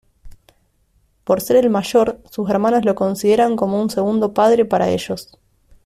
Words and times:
Por 1.23 1.41
ser 1.41 1.57
el 1.57 1.69
mayor, 1.69 2.23
sus 2.31 2.49
hermanos 2.49 2.85
lo 2.85 2.95
consideran 2.95 3.55
como 3.55 3.79
un 3.79 3.91
segundo 3.91 4.33
padre 4.33 4.65
para 4.65 4.89
ellos. 4.89 5.37